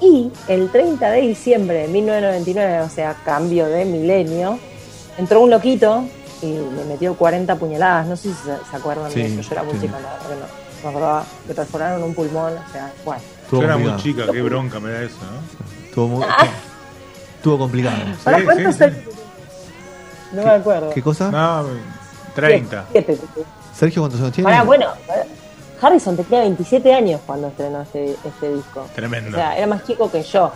Y 0.00 0.30
el 0.48 0.70
30 0.70 1.10
de 1.10 1.20
diciembre 1.20 1.82
de 1.82 1.88
1999, 1.88 2.80
o 2.80 2.90
sea, 2.90 3.14
cambio 3.24 3.66
de 3.66 3.84
milenio, 3.84 4.58
entró 5.16 5.40
un 5.40 5.50
loquito 5.50 6.04
y 6.42 6.46
le 6.52 6.84
metió 6.88 7.14
40 7.14 7.54
puñaladas. 7.56 8.06
No 8.08 8.16
sé 8.16 8.28
si 8.30 8.34
se, 8.34 8.70
se 8.70 8.76
acuerdan 8.76 9.10
Sí, 9.12 9.22
de 9.22 9.26
eso. 9.28 9.40
Yo 9.42 9.52
era 9.52 9.62
muy 9.62 9.74
sí. 9.74 9.80
chica, 9.82 9.92
la 10.00 10.08
verdad 10.12 10.28
que 10.28 10.34
no. 10.34 10.62
Me 10.82 10.88
acordaba, 10.90 11.24
le 11.48 11.54
perforaron 11.54 12.02
un 12.02 12.12
pulmón, 12.14 12.52
o 12.54 12.72
sea, 12.72 12.92
bueno. 13.04 13.22
Yo 13.52 13.62
era 13.62 13.76
muy 13.78 13.96
chica, 13.98 14.24
qué 14.32 14.42
bronca 14.42 14.80
me 14.80 14.90
da 14.90 15.02
eso, 15.04 15.16
¿no? 15.20 15.84
Estuvo, 15.86 16.08
muy- 16.08 16.26
Ah. 16.28 16.46
Estuvo 17.42 17.58
complicado. 17.58 17.96
¿Para 18.22 18.38
Sí, 18.38 18.44
cuántos 18.44 18.76
sí, 18.76 18.84
años? 18.84 18.96
No 20.32 20.42
me 20.44 20.50
acuerdo. 20.50 20.90
¿Qué 20.90 21.02
cosa? 21.02 21.30
No, 21.30 21.64
30. 22.36 22.84
Siete. 22.92 23.18
Sergio, 23.74 24.02
¿cuántos 24.02 24.20
años 24.20 24.32
tiene? 24.32 24.48
Pará, 24.48 24.62
bueno, 24.62 24.86
pará. 25.06 25.24
Harrison 25.80 26.16
tenía 26.16 26.40
27 26.42 26.94
años 26.94 27.20
cuando 27.26 27.48
estrenó 27.48 27.82
este, 27.82 28.12
este 28.24 28.54
disco. 28.54 28.86
Tremendo. 28.94 29.36
O 29.36 29.40
sea, 29.40 29.56
era 29.58 29.66
más 29.66 29.84
chico 29.84 30.08
que 30.10 30.22
yo. 30.22 30.52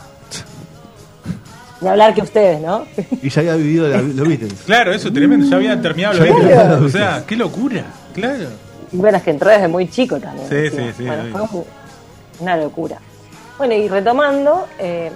Ni 1.80 1.88
hablar 1.88 2.14
que 2.14 2.22
ustedes, 2.22 2.60
¿no? 2.60 2.86
Y 3.20 3.28
ya 3.28 3.40
había 3.40 3.56
vivido 3.56 3.88
la- 3.88 3.98
los 4.00 4.28
Beatles. 4.28 4.54
Claro, 4.66 4.92
eso 4.94 5.12
tremendo. 5.12 5.44
Ya 5.46 5.56
habían 5.56 5.82
terminado 5.82 6.14
los 6.14 6.26
Claro. 6.26 6.44
Beatles. 6.46 6.82
O 6.82 6.88
sea, 6.88 7.24
qué 7.26 7.34
locura. 7.36 7.84
Claro. 8.14 8.48
Y 8.92 8.96
bueno, 8.96 9.18
es 9.18 9.24
que 9.24 9.30
entró 9.30 9.50
desde 9.50 9.66
muy 9.68 9.88
chico 9.90 10.18
también. 10.20 10.48
Sí, 10.48 10.70
sí, 10.74 10.90
sí, 10.96 11.04
Bueno, 11.04 11.24
sí. 11.24 11.30
fue 11.32 11.42
un- 11.60 11.64
una 12.38 12.56
locura. 12.56 12.98
Bueno, 13.58 13.74
y 13.74 13.88
retomando, 13.88 14.66
eh, 14.78 15.10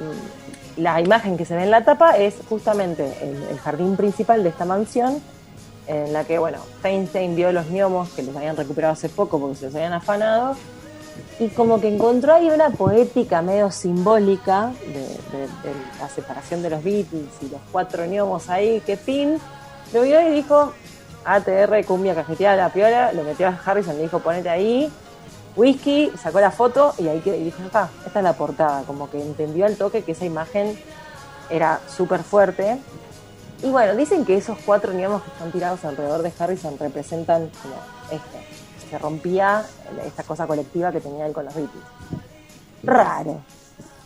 la 0.76 1.00
imagen 1.00 1.36
que 1.36 1.44
se 1.44 1.54
ve 1.56 1.64
en 1.64 1.70
la 1.70 1.84
tapa 1.84 2.16
es 2.16 2.34
justamente 2.48 3.12
el, 3.22 3.58
jardín 3.58 3.96
principal 3.96 4.42
de 4.42 4.50
esta 4.50 4.64
mansión, 4.64 5.20
en 5.86 6.12
la 6.12 6.24
que, 6.24 6.38
bueno, 6.38 6.58
Feinstein 6.82 7.34
vio 7.34 7.52
los 7.52 7.68
gnomos 7.68 8.10
que 8.10 8.22
los 8.22 8.36
habían 8.36 8.56
recuperado 8.56 8.92
hace 8.92 9.08
poco 9.08 9.40
porque 9.40 9.56
se 9.56 9.66
los 9.66 9.74
habían 9.74 9.92
afanado, 9.92 10.56
y 11.38 11.48
como 11.48 11.80
que 11.80 11.88
encontró 11.88 12.34
ahí 12.34 12.48
una 12.48 12.70
poética 12.70 13.42
medio 13.42 13.70
simbólica 13.70 14.72
de, 14.92 15.46
la 16.00 16.08
separación 16.08 16.62
de 16.62 16.70
los 16.70 16.84
Beatles 16.84 17.28
y 17.42 17.48
los 17.48 17.60
cuatro 17.72 18.04
gnomos 18.06 18.48
ahí, 18.48 18.80
que 18.80 18.96
Pin 18.96 19.38
lo 19.92 20.02
vio 20.02 20.20
y 20.20 20.32
dijo, 20.32 20.72
ATR, 21.24 21.84
cumbia 21.84 22.14
cajeteada, 22.14 22.56
la 22.56 22.72
piola, 22.72 23.12
lo 23.12 23.24
metió 23.24 23.48
a 23.48 23.58
Harrison, 23.64 23.96
le 23.96 24.02
dijo, 24.02 24.20
ponete 24.20 24.48
ahí, 24.48 24.90
whisky, 25.56 26.12
sacó 26.20 26.40
la 26.40 26.50
foto 26.50 26.94
y 26.98 27.08
ahí 27.08 27.20
que 27.20 27.36
y 27.36 27.44
dijo, 27.44 27.62
acá, 27.62 27.88
esta 28.06 28.20
es 28.20 28.24
la 28.24 28.32
portada, 28.34 28.82
como 28.82 29.10
que 29.10 29.20
entendió 29.20 29.66
al 29.66 29.76
toque 29.76 30.02
que 30.02 30.12
esa 30.12 30.24
imagen 30.24 30.78
era 31.50 31.80
súper 31.88 32.22
fuerte. 32.22 32.78
Y 33.62 33.68
bueno, 33.68 33.94
dicen 33.94 34.24
que 34.24 34.36
esos 34.36 34.58
cuatro 34.64 34.92
niños 34.92 35.22
que 35.22 35.30
están 35.30 35.52
tirados 35.52 35.84
alrededor 35.84 36.22
de 36.22 36.32
Harrison 36.38 36.78
representan 36.78 37.50
como 37.62 37.74
esto, 38.10 38.38
se 38.88 38.98
rompía 38.98 39.64
esta 40.06 40.22
cosa 40.22 40.46
colectiva 40.46 40.90
que 40.92 41.00
tenía 41.00 41.26
él 41.26 41.32
con 41.32 41.44
los 41.44 41.54
Beatles. 41.54 41.84
Raro. 42.82 43.40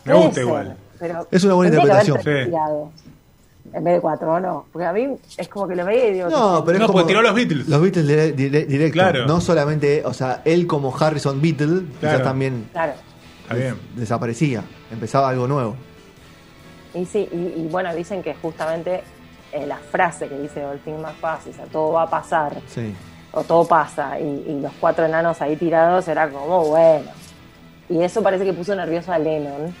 Me 0.03 0.13
gusta 0.13 0.33
ser, 0.33 0.43
igual. 0.43 0.77
pero 0.99 1.27
Es 1.31 1.43
una 1.43 1.53
buena 1.53 1.75
interpretación. 1.75 2.19
En 3.73 3.83
vez 3.83 3.95
de 3.95 4.01
cuatro, 4.01 4.31
¿o 4.33 4.39
no? 4.39 4.65
Porque 4.71 4.85
a 4.85 4.93
mí 4.93 5.15
es 5.37 5.49
como 5.49 5.67
que 5.67 5.75
lo 5.75 5.83
veía 5.85 6.07
y 6.09 6.13
digo... 6.13 6.29
No, 6.29 6.63
pero 6.63 6.77
es 6.77 6.81
No, 6.81 6.87
como 6.87 6.99
porque 6.99 7.07
tiró 7.07 7.21
los 7.21 7.33
Beatles. 7.35 7.67
Los 7.67 7.81
Beatles 7.81 8.07
dire- 8.07 8.35
dire- 8.35 8.65
directo. 8.67 8.93
Claro. 8.93 9.25
No 9.25 9.41
solamente, 9.41 10.03
o 10.05 10.13
sea, 10.13 10.41
él 10.45 10.65
como 10.67 10.95
Harrison 10.95 11.41
Beatle, 11.41 11.81
quizás 11.87 11.99
Claro. 11.99 12.23
también 12.23 12.69
Claro. 12.71 12.93
Está 13.43 13.55
bien. 13.55 13.75
desaparecía. 13.95 14.63
Empezaba 14.91 15.29
algo 15.29 15.47
nuevo. 15.47 15.75
Y 16.93 17.05
sí, 17.05 17.27
y, 17.31 17.61
y 17.61 17.67
bueno, 17.69 17.93
dicen 17.93 18.23
que 18.23 18.33
justamente 18.35 19.03
eh, 19.51 19.65
la 19.67 19.77
frase 19.77 20.27
que 20.29 20.37
dice 20.39 20.63
Must 20.85 21.19
Pass, 21.19 21.47
o 21.49 21.53
sea, 21.53 21.65
todo 21.65 21.91
va 21.93 22.03
a 22.03 22.09
pasar, 22.09 22.55
Sí. 22.67 22.93
o 23.33 23.43
todo 23.43 23.67
pasa, 23.67 24.19
y, 24.19 24.45
y 24.47 24.59
los 24.61 24.71
cuatro 24.79 25.05
enanos 25.05 25.41
ahí 25.41 25.55
tirados 25.57 26.07
era 26.07 26.29
como, 26.29 26.65
bueno. 26.65 27.09
Y 27.89 28.01
eso 28.01 28.23
parece 28.23 28.45
que 28.45 28.53
puso 28.53 28.73
nervioso 28.75 29.11
a 29.11 29.19
Lennon, 29.19 29.73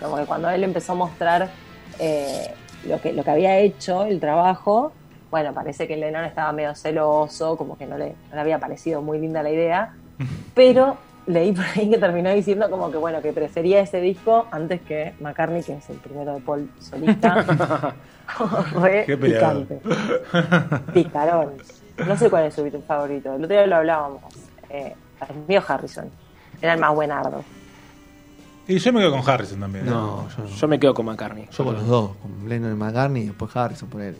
como 0.00 0.16
que 0.16 0.24
cuando 0.24 0.48
él 0.50 0.62
empezó 0.64 0.92
a 0.92 0.94
mostrar 0.96 1.50
eh, 1.98 2.54
lo, 2.86 3.00
que, 3.00 3.12
lo 3.12 3.24
que 3.24 3.30
había 3.30 3.58
hecho, 3.58 4.04
el 4.04 4.20
trabajo, 4.20 4.92
bueno, 5.30 5.52
parece 5.52 5.88
que 5.88 5.96
Lennon 5.96 6.24
estaba 6.24 6.52
medio 6.52 6.74
celoso, 6.74 7.56
como 7.56 7.78
que 7.78 7.86
no 7.86 7.96
le, 7.96 8.14
no 8.30 8.34
le 8.34 8.40
había 8.40 8.58
parecido 8.58 9.02
muy 9.02 9.18
linda 9.18 9.42
la 9.42 9.50
idea, 9.50 9.94
pero 10.54 10.96
leí 11.26 11.52
por 11.52 11.64
ahí 11.64 11.88
que 11.88 11.98
terminó 11.98 12.30
diciendo 12.30 12.68
como 12.68 12.90
que 12.90 12.96
bueno, 12.96 13.22
que 13.22 13.32
prefería 13.32 13.80
ese 13.80 14.00
disco 14.00 14.46
antes 14.50 14.80
que 14.82 15.14
McCartney, 15.20 15.62
que 15.62 15.74
es 15.74 15.90
el 15.90 15.96
primero 15.96 16.34
de 16.34 16.40
Paul 16.40 16.70
solista. 16.80 17.94
Re 18.80 19.04
Qué 19.04 19.16
picante. 19.16 19.80
Picarón. 20.92 21.54
No 22.06 22.16
sé 22.16 22.30
cuál 22.30 22.44
es 22.44 22.54
su 22.54 22.68
favorito. 22.86 23.34
El 23.34 23.44
otro 23.44 23.54
día 23.54 23.66
lo 23.66 23.76
hablábamos. 23.76 24.22
Eh, 24.70 24.94
el 25.28 25.36
mío 25.46 25.62
Harrison. 25.66 26.10
Era 26.60 26.74
el 26.74 26.80
más 26.80 26.94
buenardo. 26.94 27.44
Y 28.68 28.78
yo 28.78 28.92
me 28.92 29.00
quedo 29.00 29.10
con 29.12 29.28
Harrison 29.28 29.60
también. 29.60 29.86
¿eh? 29.86 29.90
No, 29.90 30.28
yo 30.36 30.44
no. 30.44 30.48
Yo 30.48 30.68
me 30.68 30.78
quedo 30.78 30.94
con 30.94 31.06
McCartney. 31.06 31.46
Yo 31.56 31.64
con 31.64 31.74
los 31.74 31.86
dos, 31.86 32.10
con 32.22 32.48
Lennon 32.48 32.72
y 32.72 32.76
McCartney 32.76 33.22
y 33.22 33.26
después 33.26 33.54
Harrison 33.56 33.88
por 33.88 34.00
él. 34.02 34.16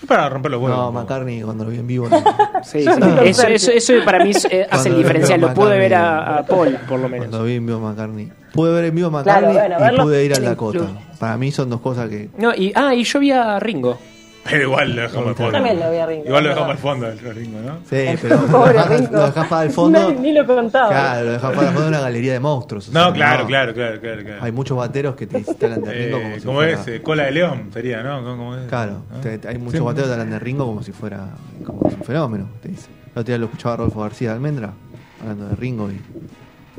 Yo 0.00 0.06
para 0.06 0.28
romper 0.28 0.50
los 0.50 0.62
huevos. 0.62 0.78
No. 0.78 0.92
McCartney 0.92 1.42
cuando 1.42 1.64
lo 1.64 1.70
vi 1.70 1.78
en 1.78 1.86
vivo. 1.86 2.08
no. 2.08 2.16
Sí, 2.64 2.82
sí. 2.82 2.88
Eso, 3.24 3.46
eso, 3.46 3.70
eso 3.70 3.92
para 4.04 4.22
mí 4.24 4.30
eh, 4.30 4.34
hace 4.34 4.68
Cuando 4.68 4.90
la 4.90 4.96
diferencia. 4.96 5.36
veo 5.36 5.48
Lo 5.48 5.54
pude 5.54 5.78
ver 5.78 5.94
a, 5.94 6.38
a 6.38 6.46
Paul, 6.46 6.76
por 6.88 6.98
lo 7.00 7.08
Cuando 7.08 7.26
menos. 7.26 7.44
vi 7.46 7.54
en 7.54 7.66
vivo 7.66 7.78
a 7.78 7.90
McCartney. 7.90 8.30
Pude 8.52 8.72
ver 8.72 8.84
en 8.86 8.94
vivo 8.94 9.08
a 9.08 9.10
McCartney 9.10 9.52
bueno, 9.54 9.76
y 9.76 9.80
verlo 9.80 10.02
pude 10.04 10.24
ir 10.24 10.32
el 10.32 10.44
Dakota. 10.44 10.86
Para 11.18 11.36
mí 11.36 11.52
son 11.52 11.70
dos 11.70 11.80
cosas 11.80 12.08
que. 12.08 12.28
No, 12.38 12.54
y, 12.54 12.72
ah, 12.74 12.94
y 12.94 13.04
yo 13.04 13.18
vi 13.20 13.30
a 13.30 13.58
Ringo. 13.60 13.98
Pero 14.42 14.62
igual 14.62 14.96
lo 14.96 15.02
dejamos 15.02 15.28
al 15.28 15.34
fondo. 15.34 15.52
También 15.52 15.78
lo 15.80 15.90
vi 15.90 15.96
a 15.98 16.06
Ringo. 16.06 16.24
Igual 16.26 16.42
lo 16.44 16.48
dejamos 16.48 16.70
al 16.70 16.78
fondo 16.78 17.06
el 17.08 17.18
Ringo, 17.18 17.60
¿no? 17.60 17.74
Sí, 17.88 18.04
pero 18.22 18.36
lo 18.50 18.66
dejás, 18.66 18.88
Ringo. 18.88 19.12
lo 19.12 19.26
dejás 19.26 19.46
para 19.48 19.62
el 19.64 19.70
fondo. 19.70 20.10
Ni, 20.12 20.18
ni 20.18 20.32
lo 20.32 20.46
contaba. 20.46 20.88
Claro, 20.88 21.24
lo 21.26 21.32
dejás 21.32 21.50
para 21.54 21.60
el 21.62 21.66
fondo 21.74 21.82
de 21.82 21.88
una 21.88 22.00
galería 22.00 22.32
de 22.32 22.40
monstruos. 22.40 22.88
o 22.88 22.92
No, 22.92 23.04
sea, 23.04 23.12
claro, 23.12 23.42
no. 23.42 23.46
claro, 23.48 23.74
claro, 23.74 24.00
claro, 24.00 24.22
claro. 24.24 24.42
Hay 24.42 24.52
muchos 24.52 24.76
bateros 24.78 25.14
que 25.14 25.26
te 25.26 25.38
instalan 25.38 25.82
de 25.82 25.92
Ringo 25.92 26.16
Eh, 26.18 26.22
como 26.22 26.34
si 26.36 26.40
¿Cómo 26.42 26.58
fuera. 26.58 26.72
es? 26.72 26.88
Eh, 26.88 27.02
Cola 27.02 27.24
de 27.24 27.30
león 27.32 27.70
sería, 27.72 28.02
¿no? 28.02 28.22
¿Cómo- 28.22 28.36
cómo 28.38 28.56
es? 28.56 28.66
Claro, 28.68 29.02
¿No? 29.12 29.20
te- 29.20 29.40
hay 29.46 29.58
muchos 29.58 29.78
Sí. 29.78 29.84
bateros 29.84 30.08
que 30.08 30.12
hablan 30.14 30.30
de 30.30 30.38
Ringo 30.38 30.66
como 30.66 30.82
si 30.82 30.92
fuera 30.92 31.28
como 31.64 31.88
si 31.90 31.96
un 31.96 32.02
fenómeno, 32.04 32.48
te 32.62 32.68
dice. 32.70 32.88
El 33.06 33.10
otro 33.20 33.24
día 33.24 33.38
lo 33.38 33.44
escuchaba 33.46 33.76
Rodolfo 33.76 34.00
García 34.00 34.30
de 34.30 34.34
Almendra 34.36 34.72
hablando 35.20 35.48
de 35.48 35.56
Ringo 35.56 35.90
y 35.90 36.00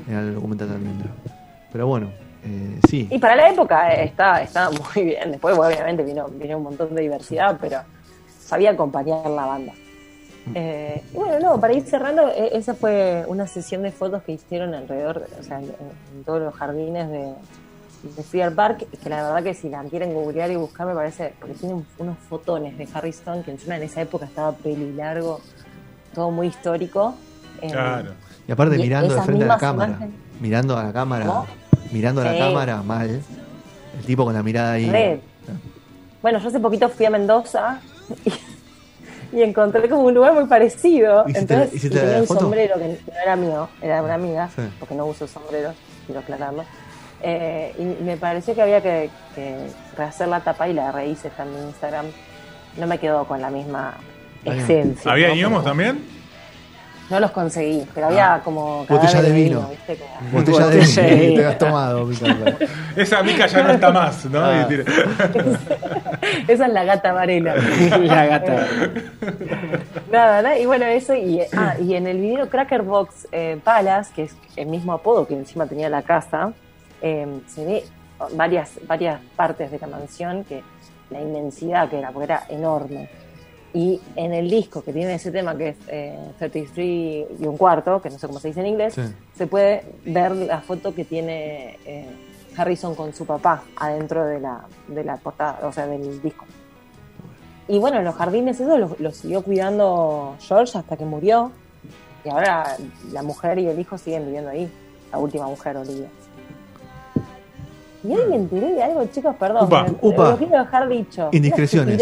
era 0.09 0.21
el 0.21 0.33
documental 0.33 0.67
de 0.69 0.75
Almendra. 0.75 1.09
Pero 1.71 1.85
bueno, 1.87 2.09
eh, 2.43 2.79
sí. 2.89 3.07
Y 3.11 3.19
para 3.19 3.35
la 3.35 3.49
época 3.49 3.93
eh, 3.93 4.05
está, 4.05 4.41
está 4.41 4.69
muy 4.71 5.03
bien. 5.05 5.31
Después, 5.31 5.57
obviamente, 5.57 6.03
vino, 6.03 6.27
vino 6.27 6.57
un 6.57 6.63
montón 6.63 6.93
de 6.95 7.01
diversidad, 7.01 7.57
pero 7.59 7.79
sabía 8.39 8.71
acompañar 8.71 9.29
la 9.29 9.45
banda. 9.45 9.73
Eh, 10.55 11.03
y 11.13 11.15
bueno, 11.17 11.39
no, 11.39 11.59
para 11.59 11.73
ir 11.73 11.83
cerrando, 11.83 12.27
eh, 12.29 12.49
esa 12.53 12.73
fue 12.73 13.23
una 13.27 13.45
sesión 13.47 13.83
de 13.83 13.91
fotos 13.91 14.23
que 14.23 14.31
hicieron 14.33 14.73
alrededor, 14.73 15.27
o 15.39 15.43
sea, 15.43 15.59
en, 15.59 15.65
en 15.65 16.23
todos 16.25 16.41
los 16.41 16.55
jardines 16.55 17.09
de, 17.09 17.33
de 18.15 18.23
Friar 18.23 18.53
Park, 18.55 18.85
que 19.03 19.09
la 19.09 19.21
verdad 19.21 19.43
que 19.43 19.53
si 19.53 19.69
la 19.69 19.83
quieren 19.83 20.13
googlear 20.15 20.49
y 20.49 20.55
buscar 20.55 20.87
me 20.87 20.95
parece, 20.95 21.33
porque 21.39 21.53
tienen 21.55 21.85
unos 21.99 22.17
fotones 22.27 22.75
de 22.75 22.87
Harrison, 22.91 23.43
que 23.43 23.51
encima 23.51 23.77
en 23.77 23.83
esa 23.83 24.01
época 24.01 24.25
estaba 24.25 24.51
peli 24.53 24.91
largo, 24.93 25.39
todo 26.15 26.31
muy 26.31 26.47
histórico. 26.47 27.13
Eh, 27.61 27.69
Claro. 27.69 28.13
Y 28.47 28.51
aparte 28.51 28.75
y 28.77 28.79
mirando 28.79 29.13
de 29.13 29.21
frente 29.21 29.43
a 29.43 29.47
la 29.47 29.57
cámara, 29.59 29.91
imágenes- 29.91 30.15
mirando 30.41 30.75
a 30.77 30.83
la 30.85 30.91
cámara, 30.91 31.25
¿Cómo? 31.27 31.45
Mirando 31.91 32.21
a 32.21 32.25
la 32.25 32.37
cámara 32.37 32.81
mal. 32.81 33.21
El 33.99 34.05
tipo 34.05 34.23
con 34.25 34.33
la 34.33 34.43
mirada 34.43 34.73
ahí. 34.73 35.19
Bueno, 36.21 36.39
yo 36.39 36.47
hace 36.47 36.59
poquito 36.59 36.87
fui 36.89 37.05
a 37.05 37.09
Mendoza 37.09 37.79
y, 39.33 39.37
y 39.37 39.41
encontré 39.41 39.89
como 39.89 40.03
un 40.03 40.13
lugar 40.13 40.33
muy 40.33 40.45
parecido. 40.45 41.25
¿Hiciste- 41.27 41.39
Entonces, 41.39 41.83
y 41.83 41.89
tenía 41.89 42.17
un 42.19 42.27
foto? 42.27 42.41
sombrero 42.41 42.75
que 42.77 42.87
no 42.87 42.95
era 43.23 43.35
mío, 43.35 43.69
era 43.81 43.95
de 43.97 44.01
una 44.01 44.13
amiga, 44.15 44.49
Sí. 44.55 44.61
porque 44.79 44.95
no 44.95 45.05
uso 45.05 45.27
sombreros, 45.27 45.75
quiero 46.05 46.21
aclararlo. 46.21 46.63
Eh, 47.23 47.73
y 47.77 48.03
me 48.03 48.17
pareció 48.17 48.55
que 48.55 48.61
había 48.61 48.81
que, 48.81 49.09
que 49.35 49.67
rehacer 49.95 50.27
la 50.27 50.39
tapa 50.39 50.67
y 50.69 50.73
la 50.73 50.91
rehice 50.91 51.27
está 51.27 51.43
en 51.43 51.53
mi 51.53 51.61
Instagram. 51.67 52.05
No 52.77 52.87
me 52.87 52.97
quedó 52.97 53.25
con 53.25 53.41
la 53.41 53.49
misma 53.49 53.95
esencia. 54.45 55.11
¿Había 55.11 55.27
¿no? 55.35 55.61
también? 55.61 56.03
No 57.11 57.19
los 57.19 57.31
conseguí, 57.31 57.85
pero 57.93 58.07
había 58.07 58.39
como. 58.43 58.85
Botella 58.85 59.21
de 59.21 59.31
vino. 59.31 59.67
¿viste? 59.69 59.97
Como- 59.97 60.31
Botella 60.31 60.67
de 60.67 60.77
Botella 60.79 61.01
de 61.03 61.15
vino 61.15 61.27
vino. 61.27 61.41
te 61.41 61.45
has 61.45 61.57
tomado, 61.57 62.05
Mica. 62.05 62.25
Esa 62.95 63.21
mica 63.23 63.47
ya 63.47 63.63
no 63.63 63.71
está 63.73 63.91
más, 63.91 64.25
¿no? 64.25 64.39
Ah. 64.41 64.67
Esa 66.47 66.65
es 66.67 66.73
la 66.73 66.83
gata 66.85 67.11
Varela. 67.11 67.55
la 67.55 68.25
gata. 68.25 68.67
Nada, 70.11 70.41
nada, 70.41 70.57
y 70.57 70.65
bueno, 70.65 70.85
eso, 70.85 71.13
y, 71.13 71.41
ah, 71.55 71.75
y 71.79 71.95
en 71.95 72.07
el 72.07 72.19
video 72.19 72.49
Crackerbox 72.49 73.27
eh, 73.31 73.59
Palace, 73.63 74.11
que 74.15 74.23
es 74.23 74.35
el 74.55 74.67
mismo 74.67 74.93
apodo 74.93 75.27
que 75.27 75.33
encima 75.33 75.65
tenía 75.67 75.89
la 75.89 76.01
casa, 76.03 76.53
eh, 77.01 77.27
se 77.47 77.65
ve 77.65 77.83
varias, 78.35 78.71
varias 78.87 79.19
partes 79.35 79.69
de 79.71 79.79
la 79.79 79.87
mansión, 79.87 80.43
que 80.45 80.63
la 81.09 81.19
inmensidad 81.21 81.89
que 81.89 81.99
era, 81.99 82.11
porque 82.11 82.25
era 82.25 82.43
enorme. 82.49 83.09
Y 83.73 84.01
en 84.17 84.33
el 84.33 84.49
disco 84.49 84.83
que 84.83 84.91
tiene 84.91 85.13
ese 85.13 85.31
tema, 85.31 85.55
que 85.57 85.69
es 85.69 85.77
eh, 85.87 86.17
33 86.39 87.27
y 87.39 87.45
un 87.47 87.55
cuarto, 87.57 88.01
que 88.01 88.09
no 88.09 88.19
sé 88.19 88.27
cómo 88.27 88.39
se 88.39 88.49
dice 88.49 88.59
en 88.59 88.67
inglés, 88.67 88.93
Sí. 88.95 89.01
se 89.37 89.47
puede 89.47 89.83
ver 90.05 90.33
la 90.35 90.59
foto 90.59 90.93
que 90.93 91.05
tiene 91.05 91.77
eh, 91.85 92.05
Harrison 92.57 92.95
con 92.95 93.13
su 93.13 93.25
papá 93.25 93.63
adentro 93.77 94.25
de 94.25 94.41
la, 94.41 94.61
de 94.89 95.03
la 95.05 95.15
portada, 95.17 95.59
o 95.63 95.71
sea, 95.71 95.87
del 95.87 96.21
disco. 96.21 96.43
Y 97.69 97.79
bueno, 97.79 98.01
los 98.01 98.13
jardines, 98.15 98.59
eso 98.59 98.77
los, 98.77 98.99
los 98.99 99.15
siguió 99.15 99.41
cuidando 99.41 100.35
George 100.41 100.77
hasta 100.77 100.97
que 100.97 101.05
murió. 101.05 101.51
Y 102.25 102.29
ahora 102.29 102.75
la 103.13 103.23
mujer 103.23 103.57
y 103.59 103.67
el 103.67 103.79
hijo 103.79 103.97
siguen 103.97 104.25
viviendo 104.25 104.49
ahí. 104.49 104.69
La 105.13 105.17
última 105.17 105.47
mujer, 105.47 105.77
Olivia. 105.77 106.09
Y 108.03 108.07
hoy 108.13 108.25
me 108.29 108.35
enteré 108.35 108.73
de 108.73 108.83
algo, 108.83 109.05
chicos, 109.05 109.35
perdón. 109.37 109.65
Upa, 109.65 109.83
me- 109.83 109.95
upa. 110.01 110.31
Lo 110.31 110.37
quiero 110.37 110.57
dejar 110.59 110.89
dicho. 110.89 111.29
Indiscreciones. 111.31 112.01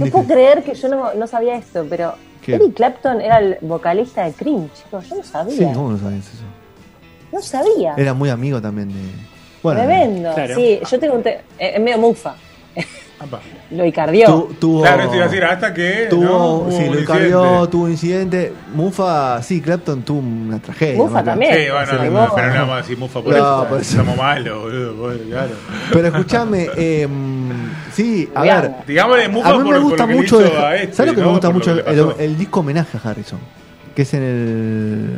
No 0.00 0.06
puedo 0.10 0.24
creer 0.26 0.62
que 0.62 0.74
yo 0.74 0.88
no, 0.88 1.14
no 1.14 1.26
sabía 1.26 1.56
esto, 1.56 1.86
pero 1.88 2.14
¿Qué? 2.42 2.54
Eric 2.56 2.74
Clapton 2.74 3.20
era 3.20 3.38
el 3.38 3.56
vocalista 3.60 4.24
de 4.24 4.32
Cream, 4.32 4.68
chicos. 4.74 5.08
Yo 5.08 5.16
no 5.16 5.22
Sí, 5.22 5.28
sabía. 5.30 5.72
¿cómo 5.72 5.90
no 5.92 5.98
sabías 5.98 6.24
eso? 6.26 6.44
No 7.32 7.42
sabía. 7.42 7.94
Era 7.96 8.14
muy 8.14 8.30
amigo 8.30 8.60
también 8.60 8.88
de. 8.88 9.00
Bueno, 9.62 9.80
Tremendo. 9.80 10.32
Claro. 10.34 10.54
Sí, 10.54 10.80
yo 10.88 10.98
tengo 11.00 11.14
un. 11.14 11.22
te- 11.22 11.40
eh, 11.58 11.72
es 11.74 11.80
medio 11.80 11.98
mufa. 11.98 12.34
Lo 13.70 13.84
icardió. 13.86 14.26
tu- 14.26 14.54
tuvo. 14.60 14.82
Claro, 14.82 15.04
eso 15.04 15.14
iba 15.14 15.24
a 15.24 15.28
decir, 15.28 15.42
hasta 15.44 15.72
que. 15.74 16.06
Tuvo, 16.10 16.66
¿no? 16.66 16.70
Sí, 16.70 16.84
lo 16.84 16.98
incidente. 16.98 17.00
encargó, 17.26 17.68
tuvo 17.68 17.84
un 17.84 17.90
incidente. 17.90 18.52
Mufa, 18.74 19.42
sí, 19.42 19.60
Clapton 19.62 20.02
tuvo 20.02 20.18
una 20.20 20.58
tragedia. 20.60 20.98
Mufa 20.98 21.20
¿no? 21.20 21.24
también. 21.24 21.54
Sí, 21.54 21.60
bueno, 21.70 21.92
no, 22.10 22.34
pero 22.34 22.48
no 22.48 22.54
vamos 22.60 22.74
a 22.74 22.76
decir 22.76 22.98
mufa 22.98 23.22
por 23.22 23.32
No, 23.32 23.38
eso. 23.62 23.68
por 23.70 23.80
eso. 23.80 23.96
Somos 23.96 24.16
malos, 24.16 24.62
boludo, 24.62 25.18
claro. 25.28 25.50
Pero 25.92 26.08
escuchame, 26.08 26.68
eh, 26.76 27.08
sí, 27.96 28.28
a 28.34 28.42
ver. 28.42 28.70
Digámosle 28.86 29.28
mufa 29.28 29.48
A 29.48 29.52
mí 29.52 29.58
por, 29.58 29.66
me 29.66 29.72
por 29.72 29.82
gusta 29.82 30.02
lo 30.02 30.06
que 30.08 30.14
le 30.14 30.20
mucho. 30.20 30.40
hizo 30.40 30.50
de- 30.54 30.58
a 30.58 30.76
este, 30.76 30.94
¿Sabes 30.94 31.12
lo 31.12 31.16
que 31.16 31.20
¿no? 31.22 31.26
me 31.26 31.32
gusta 31.32 31.48
Por 31.48 31.54
lo 31.54 31.58
mucho? 31.58 31.74
le 31.74 31.80
El, 32.00 32.06
pasó. 32.06 32.20
el 32.20 32.38
disco 32.38 32.60
homenaje 32.60 32.98
a 33.02 33.08
Harrison. 33.10 33.38
Que 33.94 34.02
es 34.02 34.14
en 34.14 34.22
el. 34.22 35.10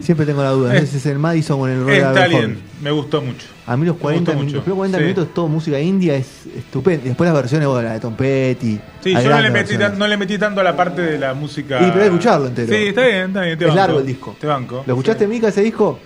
Siempre 0.00 0.26
tengo 0.26 0.42
la 0.42 0.50
duda. 0.50 0.72
No 0.74 0.78
sé 0.80 0.84
Eh, 0.84 0.86
si 0.88 0.96
es 0.98 1.06
el 1.06 1.18
Madison 1.18 1.60
o 1.60 1.68
en 1.68 1.74
el 1.74 1.84
Royal 1.84 2.08
Está 2.14 2.22
Hall. 2.24 2.28
bien, 2.28 2.58
me 2.82 2.90
gustó 2.90 3.22
mucho. 3.22 3.46
A 3.66 3.76
mí 3.76 3.86
los 3.86 3.96
40, 3.96 4.32
gustó 4.32 4.36
min- 4.36 4.44
mucho. 4.46 4.56
los 4.56 4.64
primeros 4.64 4.76
40 4.78 4.98
Sí. 4.98 5.04
minutos 5.04 5.28
todo 5.34 5.48
música 5.48 5.80
india 5.80 6.16
es 6.16 6.26
estupendo. 6.54 7.04
Y 7.06 7.08
después 7.08 7.26
las 7.30 7.34
versiones, 7.40 7.68
bueno, 7.68 7.82
la 7.88 7.94
de 7.94 8.00
Tom 8.00 8.14
Petty. 8.14 8.80
Sí, 9.02 9.12
yo 9.14 9.22
no 9.22 9.36
le, 9.40 9.42
metí 9.50 9.52
versiones. 9.54 9.88
tan- 9.88 9.98
no 9.98 10.06
le 10.08 10.16
metí 10.16 10.36
tanto 10.36 10.60
a 10.60 10.64
la 10.64 10.76
parte 10.76 11.00
de 11.00 11.18
la 11.18 11.32
música. 11.32 11.76
Y 11.76 11.84
pero 11.84 11.92
hay 11.94 12.00
que 12.00 12.04
escucharlo 12.06 12.46
entero. 12.48 12.68
Sí, 12.74 12.88
está 12.88 13.06
bien, 13.06 13.28
está 13.28 13.40
bien. 13.42 13.58
Te 13.58 13.64
Es 13.64 13.68
banco. 13.70 13.76
largo 13.80 13.98
el 14.00 14.06
disco. 14.06 14.36
Te 14.38 14.46
banco. 14.46 14.82
¿Lo 14.86 14.92
escuchaste, 14.94 15.24
Sí. 15.24 15.30
Mica, 15.30 15.48
ese 15.48 15.62
disco? 15.62 15.98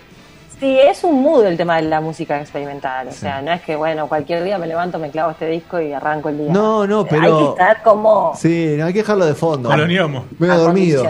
Sí, 0.59 0.77
es 0.77 1.03
un 1.05 1.21
mood 1.21 1.45
el 1.45 1.55
tema 1.55 1.77
de 1.77 1.83
la 1.83 2.01
música 2.01 2.37
experimental. 2.41 3.07
O 3.07 3.11
sea, 3.11 3.41
no 3.41 3.51
es 3.51 3.61
que, 3.61 3.77
bueno, 3.77 4.07
cualquier 4.07 4.43
día 4.43 4.57
me 4.57 4.67
levanto, 4.67 4.99
me 4.99 5.09
clavo 5.09 5.31
este 5.31 5.45
disco 5.47 5.79
y 5.79 5.93
arranco 5.93 6.27
el 6.27 6.37
día. 6.37 6.51
No, 6.51 6.85
no, 6.85 7.05
pero- 7.05 7.37
Hay 7.37 7.43
que 7.45 7.49
estar 7.51 7.81
como. 7.81 8.33
Sí, 8.35 8.75
no 8.77 8.85
hay 8.85 8.91
que 8.91 8.99
dejarlo 8.99 9.25
de 9.25 9.35
fondo. 9.35 9.71
Aloneamos. 9.71 10.25
Medio 10.37 10.57
dormido. 10.57 11.05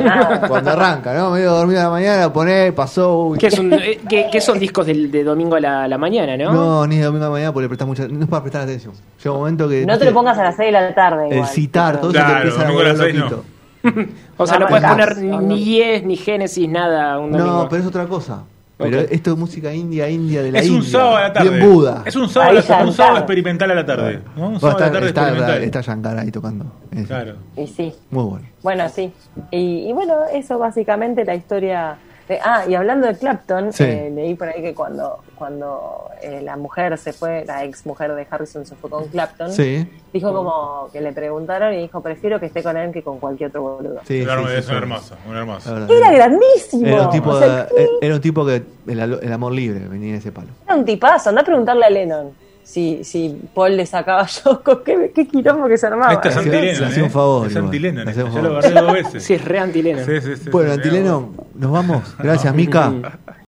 Cuando 0.48 0.70
arranca, 0.72 1.14
¿no? 1.16 1.32
Medio 1.32 1.52
dormido 1.52 1.80
a 1.82 1.84
la 1.86 1.90
mañana, 1.90 2.32
poné, 2.32 2.72
pasó. 2.74 3.24
uy. 3.24 3.40
¿Qué, 3.40 3.48
es 3.48 3.58
un- 3.58 3.74
eh, 3.74 4.00
qué- 4.08 4.28
qué 4.32 4.40
son 4.40 4.60
discos 4.60 4.86
del- 4.86 5.10
de, 5.10 5.24
domingo 5.24 5.56
a 5.56 5.60
la, 5.60 5.88
la 5.88 5.98
mañana, 5.98 6.38
no? 6.38 6.52
No, 6.54 6.86
ni 6.88 6.98
de 6.98 7.06
domingo 7.06 7.26
a 7.26 7.30
la 7.30 7.34
mañana 7.34 7.52
porque 7.52 7.64
le 7.64 7.70
prestas 7.70 7.88
mucha. 7.88 8.08
No 8.08 8.24
es 8.26 8.30
para 8.30 8.44
prestar 8.44 8.62
atención. 8.62 8.94
Llega 9.18 9.32
un 9.32 9.38
momento 9.40 9.68
que. 9.68 9.84
No 9.86 9.98
te 9.98 10.06
lo 10.06 10.14
pongas 10.14 10.38
a 10.38 10.44
las 10.44 10.56
6 10.58 10.68
de 10.68 10.72
la 10.74 10.94
tarde. 10.94 11.28
El 11.40 11.46
citar, 11.48 12.00
todo 12.00 12.12
Claro, 12.12 12.48
eso 12.50 12.58
te 12.58 12.62
empieza 12.62 12.62
a 12.62 12.64
domingo 12.66 12.82
a 12.82 12.84
las 12.84 12.98
volver 12.98 13.12
seis 13.12 13.24
no. 13.24 13.30
loquito. 13.30 13.46
O 14.38 14.46
sea, 14.48 14.58
no, 14.60 14.66
No 14.66 14.70
puedes 14.70 14.86
poner 14.90 15.18
ni- 15.18 15.38
ni 15.38 15.64
Yes, 15.66 16.04
ni 16.06 16.16
Génesis, 16.16 16.70
nada 16.70 17.18
un 17.20 17.32
domingo. 17.32 17.64
No, 17.64 17.68
pero 17.70 17.82
es 17.82 17.88
otra 17.88 18.06
cosa. 18.06 18.44
Pero 18.80 19.00
esto 19.02 19.32
es 19.34 19.38
música 19.38 19.74
india, 19.74 20.10
india 20.10 20.42
de 20.42 20.52
la 20.54 20.60
Es 20.60 20.66
India. 20.68 20.80
un 20.80 20.86
sábado 20.86 21.18
a 21.18 21.22
la 21.22 21.34
tarde. 21.34 21.50
Bien 21.50 21.70
Buda. 21.70 22.04
Es 22.06 22.16
un 22.16 22.30
sábado, 22.30 22.54
la 22.54 22.60
un 22.84 22.90
está. 22.90 23.18
experimental 23.18 23.72
a 23.72 23.76
la 23.76 23.86
tarde. 23.86 24.22
¿no? 24.38 24.48
Un 24.50 24.56
a 24.56 24.60
sábado 24.60 24.78
a 24.78 24.80
la 24.80 24.92
tarde 24.94 25.08
está, 25.10 25.22
experimental. 25.22 25.64
está 25.64 25.82
Shankar 25.82 26.18
ahí 26.18 26.32
tocando. 26.32 26.66
Es 26.92 27.06
Claro. 27.08 27.36
Y 27.58 27.68
sí. 27.68 27.94
Muy 28.10 28.24
bueno. 28.24 28.48
Bueno, 28.64 28.90
sí. 28.90 29.12
Y, 29.52 29.90
y 29.90 29.94
bueno, 29.94 30.16
eso 30.34 30.58
básicamente 30.58 31.26
la 31.26 31.36
historia. 31.36 31.98
De- 32.30 32.40
ah, 32.42 32.64
y 32.66 32.76
hablando 32.76 33.08
de 33.08 33.18
Clapton, 33.18 33.74
Sí. 33.74 33.84
eh, 33.84 34.10
leí 34.16 34.36
por 34.36 34.48
ahí 34.48 34.62
que 34.62 34.74
cuando, 34.74 35.20
cuando 35.36 36.10
eh, 36.22 36.40
la 36.42 36.56
mujer 36.56 36.98
se 36.98 37.12
fue, 37.12 37.44
la 37.46 37.66
ex 37.66 37.86
mujer 37.86 38.14
de 38.16 38.26
Harrison 38.30 38.66
se 38.66 38.76
fue 38.76 38.90
con 38.90 39.06
Clapton, 39.08 39.52
Sí, 39.52 39.86
dijo 40.14 40.34
como 40.34 40.90
que 40.94 41.02
le 41.02 41.12
preguntaron 41.12 41.74
y 41.74 41.82
dijo: 41.82 42.02
Prefiero 42.02 42.40
que 42.40 42.46
esté 42.46 42.64
con 42.64 42.78
él 42.78 42.92
que 42.94 43.02
con 43.04 43.20
cualquier 43.20 43.50
otro 43.50 43.64
boludo. 43.64 44.00
sí. 44.06 44.24
Claro, 44.24 44.44
sí, 44.44 44.50
sí, 44.52 44.56
es 44.60 44.66
sí. 44.66 44.72
una 44.72 44.80
hermosa, 44.80 45.16
una 45.28 45.40
hermosa. 45.40 45.86
Era 45.90 46.12
grandísimo. 46.12 46.88
Era 46.88 47.02
un 47.04 47.10
tipo, 47.10 47.30
O 47.32 47.40
sea, 47.40 47.66
de- 47.66 47.90
era 48.02 48.16
un 48.16 48.22
tipo 48.22 48.46
que 48.46 48.64
el, 48.88 49.00
el 49.22 49.34
amor 49.34 49.52
libre 49.52 49.88
venía 49.88 50.14
de 50.14 50.20
ese 50.20 50.32
palo. 50.32 50.48
Era 50.66 50.76
un 50.76 50.86
tipazo. 50.86 51.30
Anda 51.30 51.42
a 51.42 51.46
preguntarle 51.46 51.86
a 51.86 51.90
Lennon 51.90 52.32
si, 52.64 53.04
si 53.04 53.38
Paul 53.54 53.78
le 53.78 53.86
sacaba 53.86 54.26
Yoko. 54.46 54.84
¿Qué, 54.84 55.12
qué 55.14 55.28
quilombo 55.28 55.68
que 55.68 55.78
se 55.78 55.88
armaba? 55.88 56.14
Esta 56.14 56.30
es 56.30 56.38
hacía- 56.38 56.52
Antilena. 56.54 57.04
un 57.04 57.12
favor, 57.12 57.48
Es. 57.48 57.56
Antilena. 57.56 58.04
Un 58.04 58.14
Ya 58.34 58.42
lo 58.42 58.58
agarré 58.58 58.72
dos 58.82 58.94
veces. 58.94 59.24
Sí, 59.24 59.34
es 59.34 59.46
re 59.46 59.60
antileno. 59.60 60.06
Sí, 60.06 60.22
sí, 60.22 60.36
sí, 60.36 60.50
Bueno, 60.50 60.70
sí, 60.74 60.76
Antileno, 60.78 61.34
nos 61.56 61.72
vamos. 61.72 62.16
Gracias, 62.20 62.54
Mica. 62.54 62.94